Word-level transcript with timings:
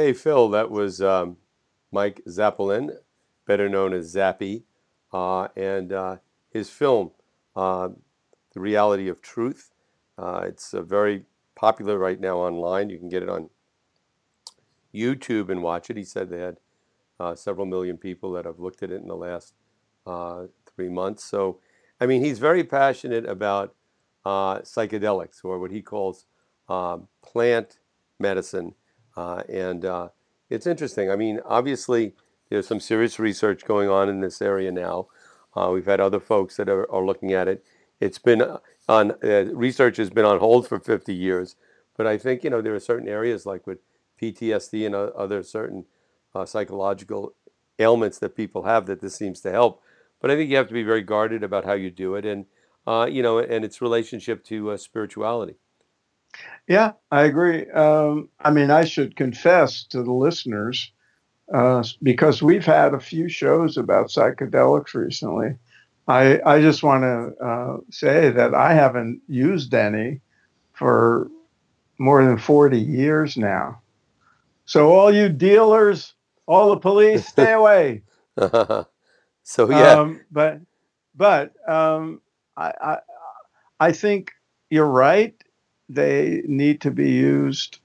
Okay, 0.00 0.12
Phil, 0.12 0.48
that 0.50 0.70
was 0.70 1.02
um, 1.02 1.38
Mike 1.90 2.22
Zapolin, 2.28 2.98
better 3.48 3.68
known 3.68 3.92
as 3.92 4.14
Zappy, 4.14 4.62
uh, 5.12 5.48
and 5.56 5.92
uh, 5.92 6.16
his 6.52 6.70
film, 6.70 7.10
uh, 7.56 7.88
The 8.52 8.60
Reality 8.60 9.08
of 9.08 9.20
Truth. 9.20 9.72
Uh, 10.16 10.42
it's 10.46 10.72
uh, 10.72 10.82
very 10.82 11.24
popular 11.56 11.98
right 11.98 12.20
now 12.20 12.38
online. 12.38 12.90
You 12.90 12.98
can 12.98 13.08
get 13.08 13.24
it 13.24 13.28
on 13.28 13.50
YouTube 14.94 15.50
and 15.50 15.64
watch 15.64 15.90
it. 15.90 15.96
He 15.96 16.04
said 16.04 16.30
they 16.30 16.38
had 16.42 16.58
uh, 17.18 17.34
several 17.34 17.66
million 17.66 17.96
people 17.96 18.30
that 18.34 18.44
have 18.44 18.60
looked 18.60 18.84
at 18.84 18.92
it 18.92 19.02
in 19.02 19.08
the 19.08 19.16
last 19.16 19.54
three 20.76 20.88
months. 20.88 21.24
So, 21.24 21.58
I 22.00 22.06
mean, 22.06 22.22
he's 22.22 22.38
very 22.38 22.62
passionate 22.62 23.26
about 23.26 23.74
psychedelics, 24.24 25.44
or 25.44 25.58
what 25.58 25.72
he 25.72 25.82
calls 25.82 26.26
um, 26.68 27.08
plant 27.20 27.80
medicine. 28.20 28.74
Uh, 29.18 29.42
and 29.48 29.84
uh, 29.84 30.08
it's 30.48 30.64
interesting. 30.64 31.10
I 31.10 31.16
mean, 31.16 31.40
obviously, 31.44 32.14
there's 32.50 32.68
some 32.68 32.78
serious 32.78 33.18
research 33.18 33.64
going 33.64 33.88
on 33.88 34.08
in 34.08 34.20
this 34.20 34.40
area 34.40 34.70
now. 34.70 35.08
Uh, 35.56 35.70
we've 35.72 35.86
had 35.86 35.98
other 35.98 36.20
folks 36.20 36.56
that 36.56 36.68
are, 36.68 36.88
are, 36.88 37.04
looking 37.04 37.32
at 37.32 37.48
it. 37.48 37.64
It's 37.98 38.20
been 38.20 38.44
on 38.88 39.14
research 39.20 39.96
has 39.96 40.08
been 40.08 40.24
on 40.24 40.38
hold 40.38 40.68
for 40.68 40.78
50 40.78 41.12
years, 41.12 41.56
but 41.96 42.06
I 42.06 42.16
think 42.16 42.44
you 42.44 42.50
know 42.50 42.62
there 42.62 42.76
are 42.76 42.80
certain 42.80 43.08
areas 43.08 43.44
like 43.44 43.66
with 43.66 43.80
PTSD 44.22 44.86
and 44.86 44.94
other 44.94 45.42
certain 45.42 45.86
psychological 46.44 47.34
ailments 47.80 48.20
that 48.20 48.36
people 48.36 48.62
have 48.62 48.86
that 48.86 49.00
this 49.00 49.16
seems 49.16 49.40
to 49.40 49.50
help. 49.50 49.82
But 50.20 50.30
I 50.30 50.36
think 50.36 50.48
you 50.48 50.56
have 50.58 50.68
to 50.68 50.74
be 50.74 50.84
very 50.84 51.02
guarded 51.02 51.42
about 51.42 51.64
how 51.64 51.74
you 51.74 51.90
do 51.90 52.14
it, 52.14 52.24
and 52.24 52.46
uh, 52.86 53.08
you 53.10 53.24
know, 53.24 53.40
and 53.40 53.64
its 53.64 53.82
relationship 53.82 54.44
to 54.44 54.70
uh, 54.70 54.76
spirituality. 54.76 55.56
Yeah, 56.66 56.92
I 57.10 57.22
agree. 57.24 57.68
Um, 57.70 58.28
I 58.40 58.50
mean, 58.50 58.70
I 58.70 58.84
should 58.84 59.16
confess 59.16 59.84
to 59.84 60.02
the 60.02 60.12
listeners 60.12 60.92
uh, 61.52 61.82
because 62.02 62.42
we've 62.42 62.64
had 62.66 62.94
a 62.94 63.00
few 63.00 63.28
shows 63.28 63.76
about 63.76 64.08
psychedelics 64.08 64.94
recently. 64.94 65.56
I 66.06 66.40
I 66.44 66.60
just 66.60 66.82
want 66.82 67.02
to 67.02 67.44
uh, 67.44 67.76
say 67.90 68.30
that 68.30 68.54
I 68.54 68.74
haven't 68.74 69.20
used 69.28 69.74
any 69.74 70.20
for 70.72 71.28
more 71.98 72.24
than 72.24 72.38
forty 72.38 72.80
years 72.80 73.36
now. 73.36 73.80
So 74.66 74.92
all 74.92 75.12
you 75.12 75.28
dealers, 75.28 76.14
all 76.46 76.70
the 76.70 76.80
police, 76.80 77.26
stay 77.28 77.52
away. 77.52 78.02
so 78.36 79.70
yeah, 79.70 80.00
um, 80.00 80.20
but 80.30 80.60
but 81.14 81.52
um, 81.68 82.20
I, 82.56 82.72
I 82.80 82.98
I 83.80 83.92
think 83.92 84.32
you're 84.70 84.86
right 84.86 85.34
they 85.88 86.42
need 86.46 86.80
to 86.82 86.90
be 86.90 87.10
used 87.10 87.78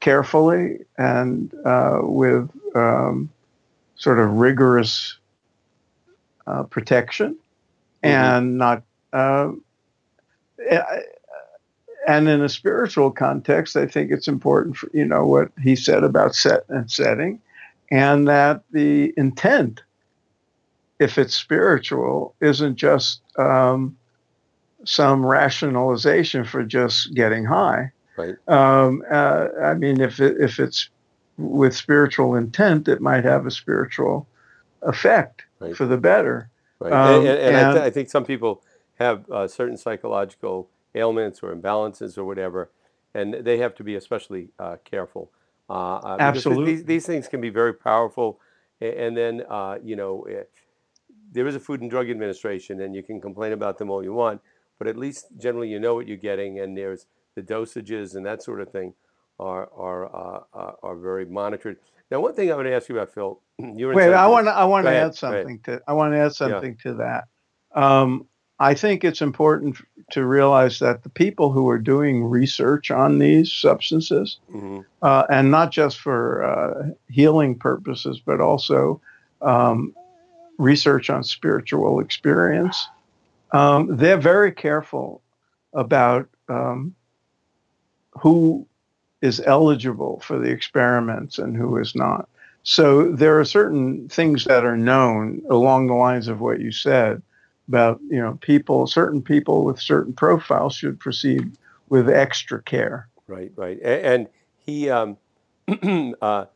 carefully 0.00 0.78
and 0.98 1.54
uh, 1.64 2.00
with 2.02 2.50
um, 2.74 3.30
sort 3.96 4.18
of 4.18 4.32
rigorous 4.32 5.18
uh, 6.46 6.62
protection 6.64 7.36
mm-hmm. 8.02 8.08
and 8.08 8.58
not 8.58 8.82
uh, 9.12 9.50
and 12.08 12.28
in 12.28 12.42
a 12.42 12.48
spiritual 12.48 13.10
context 13.10 13.76
i 13.76 13.86
think 13.86 14.10
it's 14.10 14.28
important 14.28 14.76
for 14.76 14.90
you 14.94 15.04
know 15.04 15.26
what 15.26 15.50
he 15.62 15.76
said 15.76 16.02
about 16.02 16.34
set 16.34 16.64
and 16.68 16.90
setting 16.90 17.40
and 17.90 18.26
that 18.26 18.62
the 18.72 19.12
intent 19.16 19.82
if 20.98 21.18
it's 21.18 21.34
spiritual 21.34 22.34
isn't 22.40 22.76
just 22.76 23.22
um, 23.38 23.96
some 24.84 25.24
rationalization 25.24 26.44
for 26.44 26.62
just 26.62 27.14
getting 27.14 27.44
high. 27.44 27.92
Right. 28.16 28.36
Um, 28.48 29.02
uh, 29.10 29.48
I 29.62 29.74
mean, 29.74 30.00
if 30.00 30.20
it, 30.20 30.36
if 30.40 30.58
it's 30.58 30.88
with 31.36 31.74
spiritual 31.74 32.34
intent, 32.34 32.88
it 32.88 33.00
might 33.00 33.24
have 33.24 33.46
a 33.46 33.50
spiritual 33.50 34.26
effect 34.82 35.42
right. 35.58 35.76
for 35.76 35.86
the 35.86 35.96
better. 35.96 36.50
Right. 36.78 36.92
Um, 36.92 37.20
and, 37.20 37.28
and, 37.28 37.38
and, 37.38 37.56
I, 37.56 37.72
th- 37.72 37.84
I, 37.84 37.90
think 37.90 38.10
some 38.10 38.24
people 38.24 38.62
have 38.98 39.30
uh, 39.30 39.46
certain 39.48 39.76
psychological 39.76 40.68
ailments 40.94 41.42
or 41.42 41.54
imbalances 41.54 42.16
or 42.16 42.24
whatever, 42.24 42.70
and 43.14 43.34
they 43.34 43.58
have 43.58 43.74
to 43.76 43.84
be 43.84 43.94
especially 43.94 44.48
uh, 44.58 44.76
careful. 44.84 45.30
Uh, 45.68 45.96
uh 45.96 46.16
Absolutely. 46.18 46.76
These, 46.76 46.84
these, 46.84 47.06
things 47.06 47.28
can 47.28 47.40
be 47.40 47.50
very 47.50 47.74
powerful. 47.74 48.40
And 48.80 49.14
then, 49.14 49.42
uh, 49.48 49.78
you 49.84 49.94
know, 49.94 50.22
eh, 50.22 50.44
there 51.32 51.46
is 51.46 51.54
a 51.54 51.60
Food 51.60 51.82
and 51.82 51.90
Drug 51.90 52.08
Administration, 52.10 52.80
and 52.80 52.94
you 52.94 53.02
can 53.02 53.20
complain 53.20 53.52
about 53.52 53.76
them 53.76 53.90
all 53.90 54.02
you 54.02 54.14
want 54.14 54.40
but 54.80 54.88
at 54.88 54.96
least 54.96 55.26
generally 55.38 55.68
you 55.68 55.78
know 55.78 55.94
what 55.94 56.08
you're 56.08 56.16
getting, 56.16 56.58
and 56.58 56.76
there's 56.76 57.06
the 57.36 57.42
dosages 57.42 58.16
and 58.16 58.26
that 58.26 58.42
sort 58.42 58.60
of 58.60 58.72
thing 58.72 58.94
are 59.38 59.70
are 59.76 60.06
uh, 60.06 60.40
uh 60.52 60.72
are 60.82 60.96
very 60.96 61.26
monitored. 61.26 61.76
Now, 62.10 62.20
one 62.20 62.34
thing 62.34 62.50
I 62.50 62.56
want 62.56 62.66
to 62.66 62.74
ask 62.74 62.88
you 62.88 62.96
about, 62.96 63.14
Phil, 63.14 63.40
you 63.58 63.88
wait. 63.90 64.12
I 64.12 64.26
want 64.26 64.48
I 64.48 64.64
want 64.64 64.86
to 64.86 64.96
add 64.96 65.14
something 65.14 65.60
to 65.64 65.80
I 65.86 65.92
want 65.92 66.14
to 66.14 66.18
add 66.18 66.32
something 66.32 66.76
yeah. 66.82 66.90
to 66.90 66.96
that. 66.98 67.28
Um, 67.80 68.26
I 68.58 68.74
think 68.74 69.04
it's 69.04 69.22
important 69.22 69.76
to 70.12 70.24
realize 70.26 70.80
that 70.80 71.02
the 71.02 71.08
people 71.08 71.52
who 71.52 71.68
are 71.68 71.78
doing 71.78 72.24
research 72.24 72.90
on 72.90 73.18
these 73.18 73.52
substances, 73.52 74.38
mm-hmm. 74.50 74.80
uh, 75.02 75.24
and 75.30 75.50
not 75.50 75.72
just 75.72 75.98
for 75.98 76.42
uh, 76.44 76.90
healing 77.08 77.58
purposes, 77.58 78.20
but 78.24 78.40
also 78.40 79.00
um, 79.40 79.94
research 80.58 81.08
on 81.10 81.22
spiritual 81.22 82.00
experience, 82.00 82.86
um, 83.52 83.96
they're 83.96 84.18
very 84.18 84.52
careful 84.52 85.22
about 85.72 86.28
um, 86.48 86.94
who 88.12 88.66
is 89.22 89.40
eligible 89.40 90.20
for 90.20 90.38
the 90.38 90.50
experiments 90.50 91.38
and 91.38 91.56
who 91.56 91.76
is 91.76 91.94
not. 91.94 92.28
So 92.62 93.10
there 93.12 93.38
are 93.38 93.44
certain 93.44 94.08
things 94.08 94.44
that 94.44 94.64
are 94.64 94.76
known 94.76 95.42
along 95.50 95.86
the 95.86 95.94
lines 95.94 96.28
of 96.28 96.40
what 96.40 96.60
you 96.60 96.72
said 96.72 97.22
about 97.68 98.00
you 98.10 98.18
know 98.18 98.36
people 98.40 98.86
certain 98.86 99.22
people 99.22 99.64
with 99.64 99.80
certain 99.80 100.12
profiles 100.12 100.74
should 100.74 100.98
proceed 100.98 101.52
with 101.88 102.08
extra 102.08 102.62
care. 102.62 103.08
Right, 103.26 103.52
right, 103.56 103.78
and, 103.82 104.28
he. 104.58 104.90
Um, 104.90 105.16
uh, 106.20 106.46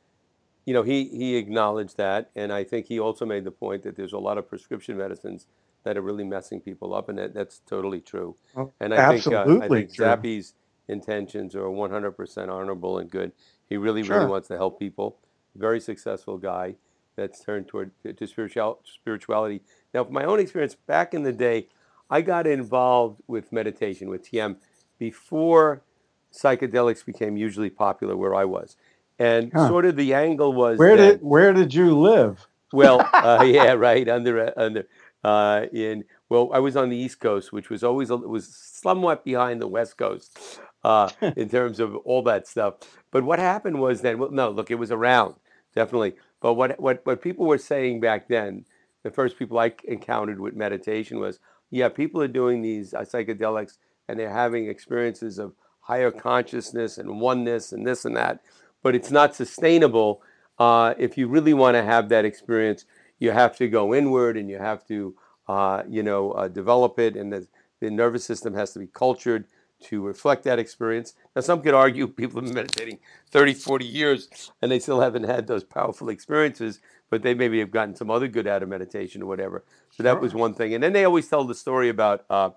you 0.66 0.72
know, 0.72 0.83
he, 0.83 1.04
he 1.09 1.37
acknowledged 1.37 1.99
that, 1.99 2.31
and 2.34 2.53
I 2.53 2.65
think 2.65 2.87
he 2.87 2.99
also 2.99 3.27
made 3.27 3.44
the 3.44 3.50
point 3.50 3.83
that 3.83 3.97
there's 3.97 4.12
a 4.15 4.19
lot 4.19 4.38
of 4.38 4.49
prescription 4.49 4.97
medicines 4.97 5.47
that 5.84 5.97
are 5.97 6.03
really 6.03 6.25
messing 6.25 6.61
people 6.61 6.95
up, 6.95 7.09
and 7.09 7.19
that, 7.19 7.34
that's 7.34 7.61
totally 7.61 8.00
true. 8.00 8.37
Well, 8.55 8.72
and 8.81 8.93
I 8.93 8.99
absolutely 8.99 9.55
think, 9.55 10.00
uh, 10.00 10.12
I 10.12 10.17
think 10.17 10.43
true. 10.43 10.43
Intentions 10.87 11.55
are 11.55 11.62
100% 11.62 12.49
honorable 12.49 12.99
and 12.99 13.11
good. 13.11 13.33
He 13.69 13.78
really, 13.78 14.03
sure. 14.03 14.17
really 14.17 14.28
wants 14.28 14.49
to 14.49 14.56
help 14.56 14.78
people. 14.78 15.17
Very 15.56 15.81
successful 15.81 16.37
guy 16.37 16.77
that's 17.17 17.43
turned 17.43 17.69
toward 17.69 17.91
to 18.05 18.27
spiritual, 18.27 18.81
spirituality. 18.84 19.62
Now, 19.95 20.05
from 20.05 20.12
my 20.12 20.25
own 20.25 20.41
experience, 20.41 20.75
back 20.75 21.15
in 21.15 21.22
the 21.22 21.33
day, 21.33 21.69
I 22.11 22.21
got 22.21 22.47
involved 22.47 23.22
with 23.27 23.53
meditation 23.53 24.09
with 24.09 24.31
TM 24.31 24.56
before 24.99 25.83
psychedelics 26.33 27.05
became 27.05 27.37
usually 27.37 27.71
popular 27.71 28.16
where 28.16 28.34
I 28.34 28.45
was, 28.45 28.77
and 29.19 29.53
huh. 29.53 29.69
sort 29.69 29.84
of 29.84 29.97
the 29.97 30.12
angle 30.15 30.53
was 30.53 30.78
where 30.78 30.97
that, 30.97 31.12
did 31.12 31.22
where 31.22 31.53
did 31.53 31.72
you 31.72 31.99
live? 31.99 32.47
Well, 32.72 33.01
uh, 33.12 33.45
yeah, 33.47 33.72
right 33.72 34.09
under 34.09 34.53
under 34.59 34.87
uh, 35.25 35.67
in 35.73 36.05
well, 36.29 36.51
I 36.53 36.59
was 36.59 36.77
on 36.77 36.91
the 36.91 36.97
East 36.97 37.21
Coast, 37.21 37.53
which 37.53 37.71
was 37.71 37.83
always 37.83 38.11
was 38.11 38.55
somewhat 38.55 39.25
behind 39.25 39.61
the 39.61 39.69
West 39.69 39.97
Coast 39.97 40.61
uh, 40.85 41.09
in 41.37 41.49
terms 41.49 41.81
of 41.81 41.97
all 41.97 42.23
that 42.23 42.47
stuff. 42.47 42.75
But 43.11 43.25
what 43.25 43.39
happened 43.39 43.81
was 43.81 44.03
then, 44.03 44.19
well, 44.19 44.31
no, 44.31 44.51
look, 44.51 44.71
it 44.71 44.77
was 44.77 44.91
around 44.91 45.37
definitely. 45.75 46.15
But 46.41 46.55
what 46.55 46.79
what 46.81 47.01
what 47.05 47.23
people 47.23 47.47
were 47.47 47.59
saying 47.59 48.01
back 48.01 48.29
then, 48.29 48.65
the 49.03 49.11
first 49.11 49.39
people 49.39 49.59
I 49.59 49.73
encountered 49.84 50.41
with 50.41 50.55
meditation 50.55 51.19
was, 51.19 51.41
yeah, 51.71 51.89
people 51.89 52.23
are 52.23 52.29
doing 52.29 52.63
these 52.63 52.95
uh, 52.95 53.01
psychedelics 53.01 53.79
and 54.09 54.19
they're 54.19 54.31
having 54.31 54.69
experiences 54.69 55.39
of 55.39 55.55
higher 55.81 56.11
consciousness 56.11 56.99
and 56.99 57.21
oneness 57.21 57.73
and 57.73 57.87
this 57.87 58.05
and 58.05 58.17
that, 58.17 58.41
but 58.83 58.95
it's 58.95 59.11
not 59.11 59.34
sustainable. 59.34 60.22
Uh, 60.59 60.95
if 60.98 61.19
you 61.19 61.27
really 61.27 61.54
want 61.54 61.75
to 61.75 61.83
have 61.83 62.09
that 62.09 62.25
experience, 62.25 62.84
you 63.19 63.33
have 63.33 63.57
to 63.57 63.69
go 63.69 63.95
inward 63.95 64.37
and 64.37 64.48
you 64.48 64.59
have 64.59 64.87
to, 64.87 65.15
uh, 65.49 65.83
you 65.89 66.03
know, 66.03 66.33
uh, 66.33 66.49
develop 66.49 66.99
it, 66.99 67.17
and 67.17 67.33
the, 67.33 67.47
the 67.81 67.91
nervous 67.91 68.25
system 68.25 68.55
has 68.55 68.73
to 68.73 68.79
be 68.79 68.87
cultured 68.87 69.47
to 69.85 70.03
reflect 70.03 70.45
that 70.45 70.59
experience. 70.59 71.15
Now, 71.35 71.43
some 71.43 71.63
could 71.63 71.75
argue 71.75 72.07
people 72.09 72.41
have 72.41 72.47
been 72.47 72.55
meditating 72.55 72.99
30, 73.31 73.55
40 73.55 73.85
years 73.85 74.51
and 74.63 74.71
they 74.71 74.79
still 74.79 75.01
haven't 75.01 75.25
had 75.25 75.47
those 75.47 75.65
powerful 75.65 76.09
experiences, 76.09 76.81
but 77.11 77.23
they 77.23 77.35
maybe 77.35 77.59
have 77.59 77.71
gotten 77.71 77.95
some 77.95 78.11
other 78.11 78.29
good 78.29 78.47
out 78.47 78.63
of 78.63 78.69
meditation 78.69 79.23
or 79.23 79.27
whatever. 79.27 79.65
So 79.91 80.03
that 80.03 80.21
was 80.21 80.35
one 80.35 80.55
thing. 80.55 80.75
And 80.75 80.83
then 80.83 80.93
they 80.93 81.05
always 81.05 81.29
tell 81.29 81.45
the 81.45 81.55
story 81.55 81.89
about 81.89 82.25
uh, 82.31 82.51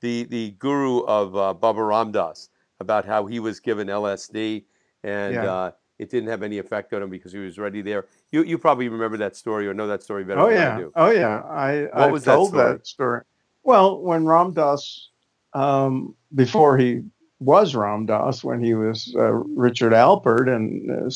the, 0.00 0.24
the 0.24 0.50
guru 0.58 1.00
of 1.00 1.36
uh, 1.36 1.54
Baba 1.54 1.82
Ram 1.82 2.12
Dass, 2.12 2.48
about 2.80 3.04
how 3.04 3.26
he 3.26 3.38
was 3.38 3.60
given 3.60 3.86
LSD 3.86 4.64
and 5.04 5.34
yeah. 5.34 5.70
Uh, 6.02 6.04
it 6.04 6.10
didn't 6.10 6.28
have 6.28 6.42
any 6.42 6.58
effect 6.58 6.92
on 6.92 7.02
him 7.02 7.10
because 7.10 7.32
he 7.32 7.38
was 7.38 7.58
already 7.58 7.82
there. 7.82 8.06
You 8.30 8.42
you 8.42 8.58
probably 8.58 8.88
remember 8.88 9.16
that 9.18 9.36
story 9.36 9.66
or 9.68 9.74
know 9.74 9.86
that 9.86 10.02
story 10.02 10.24
better 10.24 10.40
oh, 10.40 10.48
than 10.48 10.56
yeah. 10.56 10.74
I 10.74 10.78
do. 10.78 10.92
Oh 10.96 11.10
yeah, 11.10 11.40
I 11.40 11.82
what 11.82 11.94
I've 11.94 12.12
was 12.12 12.24
told 12.24 12.52
that 12.52 12.56
story? 12.56 12.72
that 12.72 12.86
story. 12.86 13.20
Well, 13.64 14.00
when 14.00 14.26
Ram 14.26 14.52
Dass, 14.52 15.08
um, 15.52 16.14
before 16.34 16.76
he 16.78 17.02
was 17.38 17.74
Ram 17.74 18.06
Dass 18.06 18.42
when 18.42 18.62
he 18.62 18.74
was 18.74 19.14
uh, 19.16 19.32
Richard 19.32 19.92
Alpert 19.92 20.48
and 20.48 21.12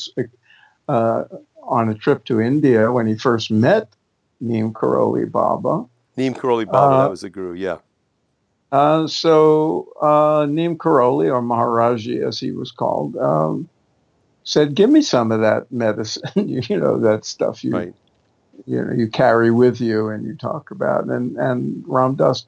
uh, 0.87 1.23
on 1.63 1.89
a 1.89 1.95
trip 1.95 2.25
to 2.25 2.39
India 2.39 2.91
when 2.91 3.07
he 3.07 3.15
first 3.15 3.51
met 3.51 3.89
Neem 4.39 4.73
Karoli 4.73 5.29
Baba. 5.29 5.85
Neem 6.15 6.33
Karoli 6.33 6.65
Baba, 6.65 6.95
uh, 6.95 7.01
that 7.03 7.09
was 7.09 7.21
the 7.21 7.29
guru, 7.29 7.53
yeah. 7.53 7.77
Uh, 8.71 9.07
so 9.07 9.87
uh, 10.01 10.45
Neem 10.49 10.77
Karoli, 10.77 11.31
or 11.31 11.41
Maharaji 11.41 12.25
as 12.25 12.39
he 12.39 12.51
was 12.51 12.71
called, 12.71 13.15
um, 13.17 13.69
said, 14.47 14.75
"Give 14.75 14.89
me 14.89 15.01
some 15.01 15.33
of 15.33 15.41
that 15.41 15.71
medicine. 15.71 16.23
you 16.47 16.77
know 16.77 16.97
that 16.99 17.25
stuff 17.25 17.63
you 17.63 17.71
right. 17.71 17.93
you 18.65 18.83
know 18.83 18.93
you 18.93 19.07
carry 19.09 19.51
with 19.51 19.81
you 19.81 20.07
and 20.07 20.25
you 20.25 20.35
talk 20.35 20.71
about." 20.71 21.05
And 21.05 21.37
and 21.37 21.83
Ram 21.85 22.15
Dass 22.15 22.45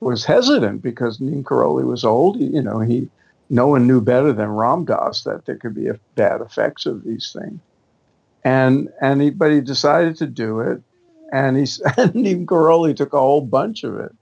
was 0.00 0.24
hesitant 0.24 0.82
because 0.82 1.20
Neem 1.20 1.44
Karoli 1.44 1.84
was 1.84 2.04
old. 2.04 2.40
You 2.40 2.62
know 2.62 2.78
he 2.78 3.08
no 3.50 3.66
one 3.66 3.86
knew 3.86 4.00
better 4.00 4.32
than 4.32 4.48
Ram 4.48 4.84
Dass 4.84 5.24
that 5.24 5.44
there 5.44 5.56
could 5.56 5.74
be 5.74 5.90
bad 6.14 6.40
effects 6.40 6.86
of 6.86 7.04
these 7.04 7.36
things. 7.36 7.60
And 8.44 8.88
and 9.00 9.20
he 9.20 9.30
but 9.30 9.50
he 9.50 9.60
decided 9.60 10.16
to 10.18 10.26
do 10.26 10.60
it, 10.60 10.80
and 11.32 11.56
he 11.56 11.66
and 11.96 12.14
Neem 12.14 12.46
Karoli 12.46 12.96
took 12.96 13.12
a 13.12 13.18
whole 13.18 13.42
bunch 13.42 13.82
of 13.82 13.98
it, 13.98 14.12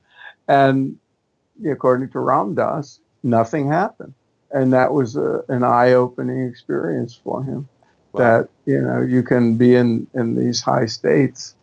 and 0.48 0.98
according 1.70 2.08
to 2.10 2.18
Ram 2.18 2.54
Dass, 2.54 2.98
nothing 3.22 3.68
happened. 3.68 4.14
And 4.52 4.72
that 4.72 4.92
was 4.92 5.16
a, 5.16 5.42
an 5.48 5.62
eye 5.62 5.92
opening 5.92 6.46
experience 6.46 7.14
for 7.14 7.42
him 7.44 7.68
wow. 8.12 8.18
that, 8.20 8.48
you 8.66 8.80
know, 8.80 9.00
you 9.00 9.22
can 9.22 9.56
be 9.56 9.74
in, 9.74 10.06
in 10.14 10.34
these 10.34 10.60
high 10.60 10.86
states 10.86 11.54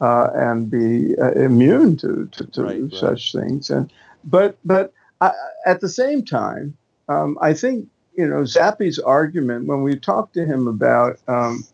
uh, 0.00 0.28
and 0.34 0.70
be 0.70 1.16
uh, 1.18 1.32
immune 1.32 1.96
to, 1.98 2.28
to, 2.32 2.46
to 2.46 2.62
right, 2.62 2.92
such 2.92 3.34
right. 3.34 3.42
things. 3.42 3.70
And, 3.70 3.92
but, 4.24 4.58
but 4.64 4.92
I, 5.20 5.32
at 5.64 5.80
the 5.80 5.88
same 5.88 6.24
time, 6.24 6.76
um, 7.08 7.38
I 7.40 7.54
think, 7.54 7.88
you 8.16 8.26
know, 8.26 8.42
Zappy's 8.42 8.98
argument, 8.98 9.66
when 9.66 9.82
we 9.82 9.98
talked 9.98 10.34
to 10.34 10.44
him 10.44 10.68
about 10.68 11.18
um, 11.28 11.64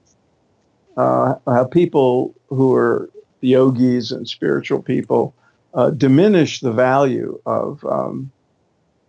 uh, 0.97 1.35
how 1.47 1.65
people 1.65 2.35
who 2.49 2.75
are 2.75 3.11
yogis 3.41 4.11
and 4.11 4.29
spiritual 4.29 4.83
people 4.83 5.35
uh, 5.75 5.91
diminish 5.91 6.61
the 6.61 6.73
value 6.73 7.41
of 7.47 7.85
um, 7.85 8.31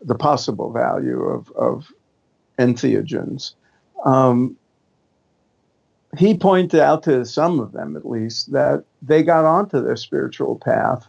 the 0.04 0.16
possible 0.16 0.72
value 0.72 1.22
of, 1.24 1.52
of 1.52 1.92
entheogens. 2.60 3.54
Um, 4.06 4.58
he 6.18 6.38
pointed 6.38 6.80
out 6.80 7.04
to 7.04 7.26
some 7.26 7.60
of 7.60 7.72
them, 7.72 7.96
at 7.96 8.08
least, 8.08 8.52
that 8.52 8.84
they 9.02 9.24
got 9.24 9.46
onto 9.46 9.82
their 9.82 9.96
spiritual 9.96 10.58
path 10.58 11.08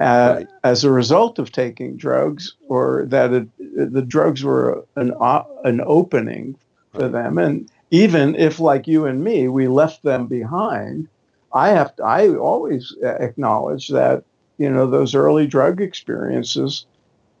uh, 0.00 0.34
right. 0.36 0.48
as 0.62 0.84
a 0.84 0.90
result 0.90 1.38
of 1.38 1.52
taking 1.52 1.96
drugs, 1.96 2.54
or 2.68 3.04
that 3.06 3.32
it, 3.32 3.48
the 3.92 4.02
drugs 4.02 4.44
were 4.44 4.84
an 4.96 5.14
uh, 5.20 5.44
an 5.64 5.80
opening 5.86 6.56
for 6.92 7.02
right. 7.02 7.12
them. 7.12 7.38
And 7.38 7.70
even 7.90 8.34
if, 8.34 8.60
like 8.60 8.86
you 8.86 9.06
and 9.06 9.24
me, 9.24 9.48
we 9.48 9.68
left 9.68 10.02
them 10.02 10.26
behind, 10.26 11.08
I 11.52 11.68
have 11.68 11.96
to, 11.96 12.04
I 12.04 12.34
always 12.34 12.94
acknowledge 13.02 13.88
that 13.88 14.24
you 14.58 14.70
know, 14.70 14.88
those 14.88 15.14
early 15.14 15.46
drug 15.46 15.80
experiences 15.80 16.86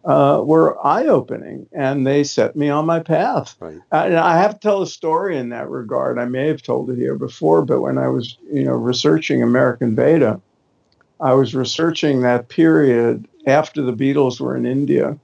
uh, 0.04 0.42
were 0.44 0.84
eye 0.86 1.06
opening 1.06 1.66
and 1.72 2.06
they 2.06 2.24
set 2.24 2.56
me 2.56 2.68
on 2.68 2.84
my 2.84 3.00
path. 3.00 3.56
Right. 3.58 3.80
And 3.90 4.16
I 4.16 4.38
have 4.38 4.54
to 4.54 4.58
tell 4.58 4.82
a 4.82 4.86
story 4.86 5.38
in 5.38 5.48
that 5.50 5.68
regard. 5.70 6.18
I 6.18 6.26
may 6.26 6.46
have 6.48 6.62
told 6.62 6.90
it 6.90 6.96
here 6.96 7.16
before, 7.16 7.64
but 7.64 7.80
when 7.80 7.96
I 7.96 8.08
was, 8.08 8.36
you 8.52 8.64
know, 8.64 8.72
researching 8.74 9.42
American 9.42 9.96
Veda, 9.96 10.40
I 11.20 11.32
was 11.32 11.54
researching 11.54 12.20
that 12.22 12.48
period 12.48 13.26
after 13.46 13.82
the 13.82 13.92
Beatles 13.92 14.40
were 14.40 14.56
in 14.56 14.66
India 14.66 15.18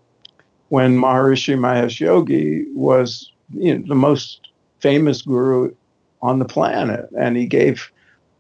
when 0.68 0.96
Maharishi 0.96 1.58
Mahesh 1.58 2.00
Yogi 2.00 2.64
was 2.74 3.32
you 3.52 3.78
know, 3.78 3.84
the 3.86 3.94
most 3.94 4.48
famous 4.78 5.22
guru 5.22 5.74
on 6.22 6.38
the 6.38 6.44
planet. 6.44 7.08
And 7.18 7.36
he 7.36 7.46
gave 7.46 7.90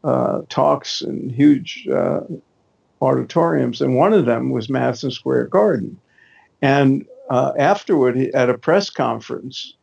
uh, 0.04 0.42
talks 0.48 1.02
in 1.02 1.28
huge 1.28 1.86
uh, 1.88 2.20
auditoriums, 3.02 3.82
and 3.82 3.94
one 3.94 4.14
of 4.14 4.24
them 4.24 4.50
was 4.50 4.70
Madison 4.70 5.10
Square 5.10 5.48
Garden. 5.48 5.98
And 6.62 7.06
uh, 7.28 7.52
afterward, 7.58 8.18
at 8.18 8.50
a 8.50 8.58
press 8.58 8.90
conference, 8.90 9.74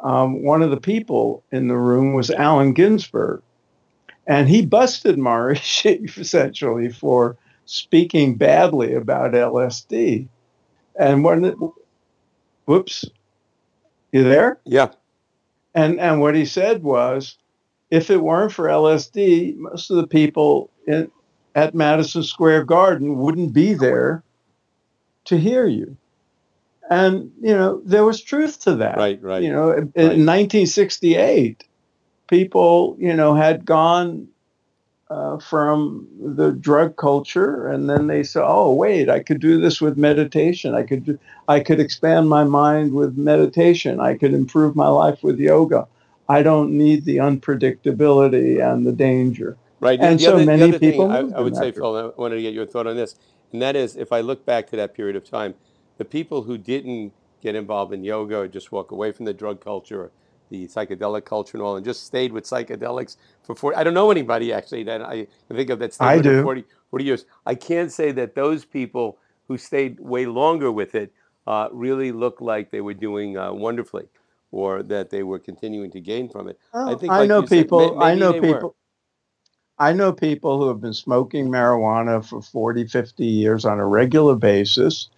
um, 0.00 0.42
one 0.42 0.62
of 0.62 0.70
the 0.70 0.80
people 0.80 1.44
in 1.52 1.68
the 1.68 1.76
room 1.76 2.12
was 2.14 2.30
Allen 2.30 2.72
Ginsberg. 2.72 3.42
And 4.26 4.48
he 4.48 4.64
busted 4.64 5.16
Maharishi 5.16 6.18
essentially 6.18 6.90
for 6.90 7.36
speaking 7.66 8.36
badly 8.36 8.94
about 8.94 9.32
LSD. 9.32 10.28
And 10.98 11.24
when, 11.24 11.54
whoops, 12.66 13.04
you 14.12 14.24
there? 14.24 14.58
Yeah. 14.64 14.88
And 15.74 15.98
and 15.98 16.20
what 16.20 16.34
he 16.34 16.44
said 16.44 16.82
was, 16.82 17.36
if 17.90 18.10
it 18.10 18.22
weren't 18.22 18.52
for 18.52 18.66
LSD, 18.66 19.56
most 19.56 19.90
of 19.90 19.96
the 19.96 20.06
people 20.06 20.70
in, 20.86 21.10
at 21.54 21.74
Madison 21.74 22.22
Square 22.22 22.64
Garden 22.64 23.16
wouldn't 23.16 23.52
be 23.52 23.74
there 23.74 24.22
to 25.24 25.38
hear 25.38 25.66
you. 25.66 25.96
And, 26.90 27.32
you 27.40 27.54
know, 27.54 27.80
there 27.84 28.04
was 28.04 28.20
truth 28.20 28.60
to 28.60 28.76
that. 28.76 28.96
Right, 28.96 29.22
right. 29.22 29.42
You 29.42 29.52
know, 29.52 29.70
in, 29.70 29.92
right. 29.96 29.96
in 29.96 30.26
1968, 30.26 31.64
people, 32.28 32.96
you 32.98 33.14
know, 33.14 33.34
had 33.34 33.64
gone 33.64 34.28
uh, 35.10 35.38
from 35.38 36.08
the 36.18 36.52
drug 36.52 36.96
culture 36.96 37.68
and 37.68 37.88
then 37.88 38.06
they 38.06 38.22
said, 38.22 38.42
oh, 38.44 38.72
wait, 38.72 39.08
I 39.08 39.20
could 39.20 39.40
do 39.40 39.60
this 39.60 39.80
with 39.80 39.96
meditation. 39.96 40.74
I 40.74 40.82
could, 40.82 41.04
do, 41.04 41.18
I 41.48 41.60
could 41.60 41.80
expand 41.80 42.28
my 42.28 42.44
mind 42.44 42.94
with 42.94 43.16
meditation. 43.16 44.00
I 44.00 44.16
could 44.16 44.32
improve 44.32 44.74
my 44.74 44.88
life 44.88 45.22
with 45.22 45.38
yoga. 45.38 45.86
I 46.28 46.42
don't 46.42 46.76
need 46.78 47.04
the 47.04 47.16
unpredictability 47.18 48.62
and 48.62 48.86
the 48.86 48.92
danger. 48.92 49.56
Right. 49.80 50.00
And 50.00 50.18
the 50.18 50.24
so 50.24 50.34
other, 50.36 50.46
many 50.46 50.78
people. 50.78 51.10
I, 51.10 51.18
I, 51.18 51.40
would 51.40 51.56
say, 51.56 51.72
Phil, 51.72 51.96
I 51.96 52.20
wanted 52.20 52.36
to 52.36 52.42
get 52.42 52.54
your 52.54 52.66
thought 52.66 52.86
on 52.86 52.96
this, 52.96 53.16
and 53.52 53.60
that 53.60 53.76
is, 53.76 53.96
if 53.96 54.12
I 54.12 54.20
look 54.20 54.46
back 54.46 54.70
to 54.70 54.76
that 54.76 54.94
period 54.94 55.16
of 55.16 55.28
time, 55.28 55.54
the 56.02 56.08
people 56.08 56.42
who 56.42 56.58
didn't 56.58 57.12
get 57.40 57.54
involved 57.54 57.92
in 57.92 58.02
yoga 58.02 58.38
or 58.38 58.48
just 58.48 58.72
walk 58.72 58.90
away 58.90 59.12
from 59.12 59.24
the 59.24 59.32
drug 59.32 59.60
culture, 59.62 60.00
or 60.02 60.10
the 60.50 60.66
psychedelic 60.66 61.24
culture, 61.24 61.56
and 61.56 61.62
all, 61.62 61.76
and 61.76 61.84
just 61.84 62.04
stayed 62.04 62.32
with 62.32 62.42
psychedelics 62.42 63.16
for 63.44 63.54
40. 63.54 63.76
I 63.76 63.84
don't 63.84 63.94
know 63.94 64.10
anybody 64.10 64.52
actually 64.52 64.82
that 64.82 65.00
I 65.00 65.28
think 65.48 65.70
of 65.70 65.78
that 65.78 65.94
stayed 65.94 66.04
I 66.04 66.20
do. 66.20 66.42
40, 66.42 66.64
40 66.90 67.04
years. 67.04 67.24
I 67.46 67.54
can't 67.54 67.92
say 67.92 68.10
that 68.12 68.34
those 68.34 68.64
people 68.64 69.18
who 69.46 69.56
stayed 69.56 70.00
way 70.00 70.26
longer 70.26 70.72
with 70.72 70.96
it 70.96 71.12
uh, 71.46 71.68
really 71.70 72.10
looked 72.10 72.42
like 72.42 72.72
they 72.72 72.80
were 72.80 72.94
doing 72.94 73.38
uh, 73.38 73.52
wonderfully 73.52 74.08
or 74.50 74.82
that 74.82 75.10
they 75.10 75.22
were 75.22 75.38
continuing 75.38 75.92
to 75.92 76.00
gain 76.00 76.28
from 76.28 76.48
it. 76.48 76.58
Oh, 76.74 76.92
I 76.92 76.98
think 76.98 77.12
I 77.12 77.26
know 77.26 77.44
people. 77.44 77.90
Said, 77.90 78.04
I 78.04 78.16
know 78.16 78.32
people. 78.32 78.70
Were. 78.70 78.74
I 79.78 79.92
know 79.92 80.12
people 80.12 80.58
who 80.58 80.66
have 80.66 80.80
been 80.80 80.94
smoking 80.94 81.48
marijuana 81.48 82.24
for 82.28 82.42
40, 82.42 82.88
50 82.88 83.24
years 83.24 83.64
on 83.64 83.78
a 83.78 83.86
regular 83.86 84.34
basis 84.34 85.08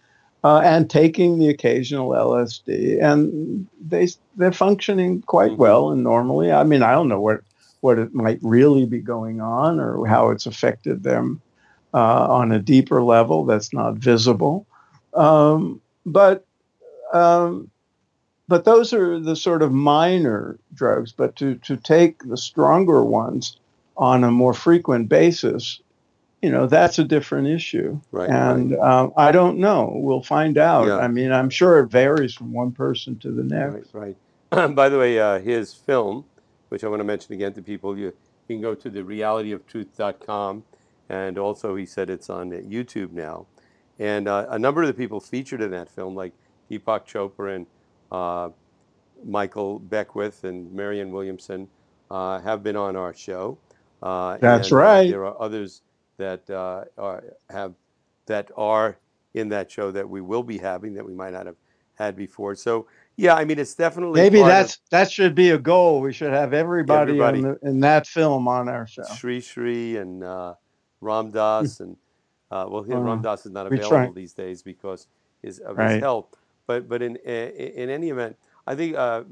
uh, 0.44 0.60
and 0.62 0.90
taking 0.90 1.38
the 1.38 1.48
occasional 1.48 2.10
LSD, 2.10 3.02
and 3.02 3.66
they, 3.80 4.06
they're 4.36 4.52
functioning 4.52 5.22
quite 5.22 5.52
mm-hmm. 5.52 5.62
well 5.62 5.90
and 5.90 6.04
normally. 6.04 6.52
I 6.52 6.64
mean, 6.64 6.82
I 6.82 6.92
don't 6.92 7.08
know 7.08 7.20
what, 7.20 7.40
what 7.80 7.98
it 7.98 8.14
might 8.14 8.38
really 8.42 8.84
be 8.84 9.00
going 9.00 9.40
on 9.40 9.80
or 9.80 10.06
how 10.06 10.28
it's 10.28 10.44
affected 10.44 11.02
them 11.02 11.40
uh, 11.94 12.26
on 12.28 12.52
a 12.52 12.58
deeper 12.58 13.02
level 13.02 13.46
that's 13.46 13.72
not 13.72 13.94
visible. 13.94 14.66
Um, 15.14 15.80
but 16.04 16.44
um, 17.14 17.70
but 18.46 18.64
those 18.64 18.92
are 18.92 19.18
the 19.18 19.36
sort 19.36 19.62
of 19.62 19.72
minor 19.72 20.58
drugs. 20.74 21.12
But 21.12 21.36
to, 21.36 21.54
to 21.56 21.76
take 21.78 22.22
the 22.22 22.36
stronger 22.36 23.02
ones 23.02 23.56
on 23.96 24.24
a 24.24 24.30
more 24.30 24.52
frequent 24.52 25.08
basis, 25.08 25.80
you 26.44 26.50
know, 26.50 26.66
that's 26.66 26.98
a 26.98 27.04
different 27.04 27.48
issue. 27.48 27.98
Right. 28.12 28.28
And 28.28 28.72
right. 28.72 28.80
Um, 28.80 29.14
I 29.16 29.32
don't 29.32 29.56
know. 29.56 29.90
We'll 29.94 30.22
find 30.22 30.58
out. 30.58 30.88
Yeah. 30.88 30.98
I 30.98 31.08
mean, 31.08 31.32
I'm 31.32 31.48
sure 31.48 31.78
it 31.78 31.86
varies 31.86 32.34
from 32.34 32.52
one 32.52 32.70
person 32.70 33.18
to 33.20 33.32
the 33.32 33.42
next. 33.42 33.94
Right. 33.94 34.14
right. 34.52 34.74
By 34.76 34.90
the 34.90 34.98
way, 34.98 35.18
uh, 35.18 35.38
his 35.38 35.72
film, 35.72 36.26
which 36.68 36.84
I 36.84 36.88
want 36.88 37.00
to 37.00 37.04
mention 37.04 37.32
again 37.32 37.54
to 37.54 37.62
people, 37.62 37.96
you, 37.96 38.12
you 38.48 38.56
can 38.56 38.60
go 38.60 38.74
to 38.74 38.90
the 38.90 39.00
realityoftruth.com. 39.00 40.64
And 41.08 41.38
also, 41.38 41.76
he 41.76 41.86
said 41.86 42.10
it's 42.10 42.28
on 42.28 42.50
YouTube 42.50 43.12
now. 43.12 43.46
And 43.98 44.28
uh, 44.28 44.44
a 44.50 44.58
number 44.58 44.82
of 44.82 44.88
the 44.88 44.94
people 44.94 45.20
featured 45.20 45.62
in 45.62 45.70
that 45.70 45.88
film, 45.88 46.14
like 46.14 46.34
Deepak 46.70 47.06
Chopra 47.06 47.56
and 47.56 47.66
uh, 48.12 48.50
Michael 49.24 49.78
Beckwith 49.78 50.44
and 50.44 50.70
Marianne 50.74 51.10
Williamson, 51.10 51.68
uh, 52.10 52.38
have 52.40 52.62
been 52.62 52.76
on 52.76 52.96
our 52.96 53.14
show. 53.14 53.56
Uh, 54.02 54.36
That's 54.36 54.68
and, 54.68 54.74
uh, 54.74 54.82
right. 54.82 55.10
there 55.10 55.24
are 55.24 55.40
others 55.40 55.80
that 56.16 56.48
uh, 56.50 56.84
are, 56.98 57.24
have 57.50 57.74
that 58.26 58.50
are 58.56 58.98
in 59.34 59.48
that 59.48 59.70
show 59.70 59.90
that 59.90 60.08
we 60.08 60.20
will 60.20 60.42
be 60.42 60.58
having 60.58 60.94
that 60.94 61.04
we 61.04 61.14
might 61.14 61.32
not 61.32 61.46
have 61.46 61.56
had 61.94 62.16
before. 62.16 62.54
So 62.54 62.86
yeah, 63.16 63.34
I 63.34 63.44
mean 63.44 63.58
it's 63.58 63.74
definitely 63.74 64.20
maybe 64.20 64.40
that's 64.40 64.76
of, 64.76 64.80
that 64.90 65.10
should 65.10 65.34
be 65.34 65.50
a 65.50 65.58
goal. 65.58 66.00
We 66.00 66.12
should 66.12 66.32
have 66.32 66.52
everybody, 66.52 67.12
everybody 67.12 67.38
in, 67.38 67.44
the, 67.44 67.58
in, 67.62 67.80
that 67.80 68.06
film 68.06 68.48
on 68.48 68.68
our 68.68 68.86
show. 68.86 69.04
Sri 69.16 69.40
Sri 69.40 69.96
and 69.96 70.24
uh, 70.24 70.54
Ram 71.00 71.30
Dass 71.30 71.80
and 71.80 71.96
uh, 72.50 72.66
well, 72.68 72.84
Ram 72.84 73.22
Dass 73.22 73.46
is 73.46 73.52
not 73.52 73.66
available 73.66 74.12
these 74.12 74.32
days 74.32 74.62
because 74.62 75.08
his, 75.42 75.58
of 75.58 75.76
right. 75.76 75.92
his 75.92 76.00
health. 76.00 76.34
but 76.66 76.88
but 76.88 77.02
in 77.02 77.16
in 77.16 77.90
any 77.90 78.10
event, 78.10 78.36
I 78.66 78.74
think 78.74 78.96
uh, 78.96 79.24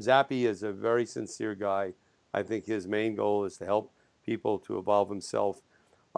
Zappy 0.00 0.44
is 0.44 0.62
a 0.62 0.72
very 0.72 1.06
sincere 1.06 1.54
guy. 1.54 1.94
I 2.32 2.42
think 2.42 2.66
his 2.66 2.86
main 2.86 3.14
goal 3.14 3.44
is 3.44 3.56
to 3.58 3.64
help 3.64 3.92
people 4.24 4.58
to 4.60 4.78
evolve 4.78 5.08
himself, 5.08 5.62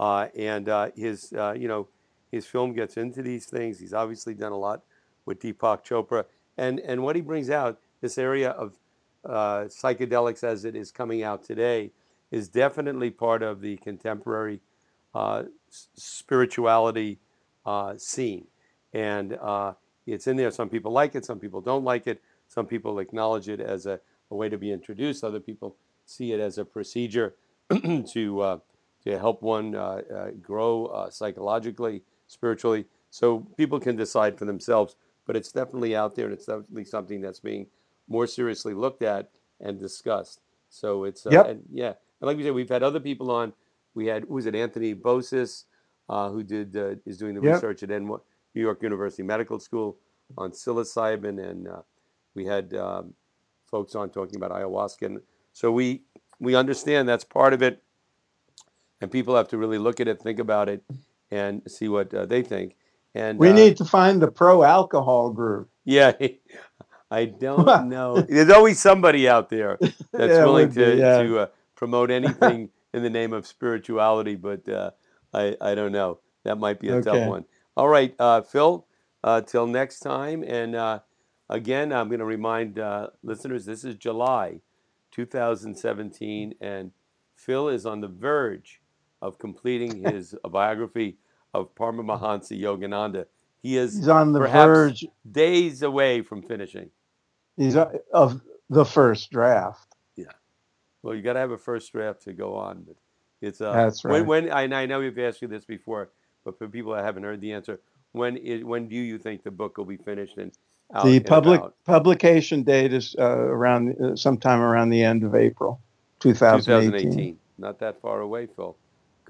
uh, 0.01 0.29
and 0.35 0.69
uh, 0.71 0.89
his 0.97 1.33
uh, 1.35 1.53
you 1.53 1.69
know 1.69 1.87
his 2.33 2.47
film 2.47 2.73
gets 2.73 2.97
into 2.97 3.23
these 3.23 3.45
things. 3.45 3.79
He's 3.79 3.93
obviously 3.93 4.35
done 4.35 4.51
a 4.51 4.57
lot 4.57 4.83
with 5.27 5.41
Deepak 5.41 5.85
Chopra, 5.85 6.25
and 6.57 6.81
and 6.81 7.03
what 7.05 7.15
he 7.15 7.23
brings 7.23 7.51
out 7.51 7.79
this 8.01 8.17
area 8.17 8.51
of 8.51 8.73
uh, 9.27 9.69
psychedelics 9.69 10.43
as 10.43 10.65
it 10.65 10.75
is 10.75 10.91
coming 10.91 11.23
out 11.23 11.45
today 11.45 11.91
is 12.31 12.49
definitely 12.49 13.11
part 13.11 13.43
of 13.43 13.61
the 13.61 13.77
contemporary 13.77 14.61
uh, 15.15 15.43
spirituality 15.69 17.19
uh, 17.67 17.95
scene, 17.99 18.47
and 18.95 19.37
it's 20.07 20.27
in 20.27 20.37
there. 20.37 20.51
Some 20.51 20.71
people 20.71 20.93
like 20.93 21.15
it, 21.15 21.27
some 21.27 21.39
people 21.39 21.61
don't 21.61 21.85
like 21.85 22.07
it. 22.07 22.23
Some 22.49 22.67
people 22.67 22.99
acknowledge 23.01 23.51
it 23.51 23.61
as 23.61 23.85
a, 23.85 24.01
a 24.31 24.35
way 24.35 24.49
to 24.49 24.57
be 24.57 24.73
introduced. 24.73 25.23
Other 25.23 25.41
people 25.41 25.77
see 26.07 26.33
it 26.33 26.41
as 26.41 26.57
a 26.57 26.65
procedure 26.65 27.35
to 27.71 28.61
to 29.05 29.19
help 29.19 29.43
one 29.43 29.75
uh, 29.75 30.03
uh, 30.15 30.31
grow 30.43 31.09
psychologically, 31.11 32.03
spiritually. 32.27 32.85
So 33.11 33.41
people 33.57 33.81
can 33.81 33.97
decide 33.97 34.39
for 34.39 34.45
themselves. 34.45 34.97
But 35.27 35.37
it's 35.37 35.53
definitely 35.53 35.95
out 35.95 36.17
there, 36.17 36.25
and 36.25 36.35
it's 36.35 36.47
definitely 36.47 36.85
something 36.85 37.21
that's 37.21 37.39
being 37.39 37.67
more 38.09 38.27
seriously 38.27 38.75
looked 38.75 39.03
at 39.03 39.31
and 39.61 39.79
discussed. 39.79 40.41
So 40.69 41.05
it's 41.05 41.27
yep. 41.31 41.49
and 41.49 41.63
yeah, 41.71 41.93
and 42.21 42.27
like 42.27 42.37
we 42.37 42.43
said, 42.43 42.55
we've 42.55 42.69
had 42.69 42.83
other 42.83 43.01
people 43.01 43.31
on 43.31 43.53
we 43.95 44.07
had 44.07 44.25
who 44.25 44.35
was 44.35 44.47
it 44.47 44.55
Anthony 44.55 44.95
Bossis, 44.95 45.65
uh, 46.09 46.31
who 46.31 46.43
did 46.43 46.77
uh, 46.77 46.95
is 47.07 47.19
doing 47.19 47.35
the 47.35 47.43
yep. 47.43 47.55
research 47.55 47.83
at 47.83 47.91
New 47.91 48.21
York 48.55 48.83
University 48.83 49.23
Medical 49.23 49.59
School 49.59 49.97
on 50.39 50.53
psilocybin, 50.53 51.51
and 51.51 51.69
uh, 51.69 51.83
we 52.35 52.45
had 52.45 52.75
um, 52.75 53.15
folks 53.65 53.95
on 53.95 54.11
talking 54.11 54.37
about 54.37 54.51
ayahuasca. 54.51 55.07
And 55.07 55.21
so 55.53 55.73
we 55.73 56.03
we 56.39 56.55
understand 56.55 57.09
that's 57.09 57.25
part 57.25 57.53
of 57.53 57.63
it, 57.63 57.83
and 59.01 59.11
people 59.11 59.37
have 59.37 59.49
to 59.49 59.59
really 59.59 59.79
look 59.79 60.01
at 60.01 60.09
it, 60.09 60.21
think 60.21 60.39
about 60.39 60.69
it, 60.69 60.83
and 61.31 61.63
see 61.67 61.89
what 61.89 62.13
uh, 62.13 62.27
they 62.27 62.43
think. 62.43 62.77
And 63.15 63.39
we 63.39 63.51
uh, 63.51 63.55
need 63.55 63.77
to 63.79 63.85
find 63.85 64.21
the 64.23 64.31
pro 64.31 64.63
alcohol 64.63 65.31
group. 65.31 65.69
Yeah, 65.85 66.13
I 67.11 67.25
don't 67.25 67.89
know. 67.89 68.21
There's 68.21 68.51
always 68.51 68.81
somebody 68.81 69.29
out 69.29 69.51
there 69.51 69.79
that's 69.81 69.95
yeah, 70.13 70.45
willing 70.45 70.73
to 70.73 70.93
be, 70.93 70.99
yeah. 70.99 71.23
to 71.23 71.39
uh, 71.39 71.47
promote 71.75 72.11
anything 72.11 72.71
in 72.95 73.03
the 73.03 73.11
name 73.11 73.33
of 73.33 73.47
spirituality, 73.47 74.37
but 74.37 74.69
uh, 74.69 74.91
I, 75.33 75.57
I 75.61 75.75
don't 75.75 75.93
know. 75.93 76.19
That 76.45 76.59
might 76.59 76.81
be 76.81 76.89
a 76.89 76.97
okay. 76.97 77.11
tough 77.11 77.29
one. 77.29 77.45
All 77.77 77.89
right, 77.89 78.15
uh, 78.19 78.43
Phil, 78.43 78.87
uh, 79.23 79.41
till 79.43 79.67
next 79.67 80.01
time. 80.01 80.43
And 80.43 80.75
uh, 80.75 81.01
again, 81.49 81.93
I'm 81.93 82.09
going 82.09 82.21
to 82.21 82.25
remind 82.25 82.79
uh, 82.79 83.09
listeners 83.23 83.65
this 83.65 83.85
is 83.85 83.95
July 83.97 84.61
2017, 85.13 86.55
and 86.61 86.93
Phil 87.35 87.69
is 87.69 87.87
on 87.87 88.01
the 88.01 88.09
verge 88.09 88.81
of 89.23 89.39
completing 89.39 90.05
his 90.05 90.35
biography 90.51 91.17
of 91.55 91.75
Paramahansa 91.75 92.61
Yogananda. 92.61 93.27
He 93.63 93.77
is 93.77 93.97
He's 93.97 94.09
on 94.09 94.33
the 94.33 94.41
verge, 94.41 95.07
days 95.31 95.83
away 95.83 96.23
from 96.23 96.43
finishing. 96.43 96.91
He's 97.57 97.77
uh, 97.77 97.99
of 98.13 98.41
the 98.71 98.85
first 98.85 99.31
draft. 99.31 99.95
Yeah. 100.17 100.27
Well, 101.03 101.15
you 101.15 101.23
got 101.23 101.35
to 101.35 101.41
have 101.41 101.51
a 101.51 101.59
first 101.59 101.93
draft 101.93 102.23
to 102.23 102.33
go 102.33 102.55
on, 102.55 102.85
but 102.87 102.97
it's 103.43 103.61
uh, 103.61 103.73
that's 103.73 104.05
right. 104.05 104.25
When, 104.25 104.47
when 104.47 104.53
I, 104.53 104.83
I 104.83 104.87
know 104.87 105.01
we've 105.01 105.19
asked 105.19 105.43
you 105.43 105.49
this 105.49 105.65
before, 105.65 106.11
but 106.45 106.57
for 106.59 106.69
people 106.69 106.95
that 106.95 107.05
haven't 107.05 107.25
heard 107.25 107.41
the 107.41 107.53
answer, 107.53 107.81
when 108.13 108.37
is, 108.39 108.65
when 108.65 108.89
do 108.89 108.97
you 108.97 109.19
think 109.19 109.43
the 109.43 109.51
book 109.51 109.77
will 109.77 109.85
be 109.85 109.99
finished 109.99 110.39
and 110.39 110.53
out 110.95 111.05
the 111.05 111.21
public 111.21 111.61
publication 111.85 112.63
date 112.63 112.93
is 112.93 113.15
uh, 113.19 113.25
around 113.25 113.97
uh, 114.01 114.17
sometime 114.17 114.61
around 114.61 114.91
the 114.91 115.03
end 115.03 115.23
of 115.23 115.35
April, 115.35 115.81
2018. 116.21 117.03
2018. 117.03 117.39
Not 117.59 117.79
that 117.81 118.01
far 118.01 118.21
away, 118.21 118.49
Phil. 118.57 118.77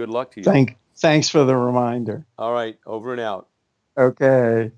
Good 0.01 0.09
luck 0.09 0.31
to 0.31 0.41
you. 0.41 0.45
Thank, 0.45 0.79
thanks 0.97 1.29
for 1.29 1.45
the 1.45 1.55
reminder. 1.55 2.25
All 2.39 2.55
right, 2.55 2.79
over 2.87 3.13
and 3.13 3.21
out. 3.21 3.49
Okay. 3.99 4.73